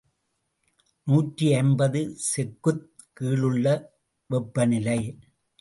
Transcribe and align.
நூற்றி 1.07 1.53
ஐம்பது 1.53 2.01
செக்குக் 2.17 2.83
கீழுள்ள 3.19 3.67
வெப்பநிலை. 4.29 4.99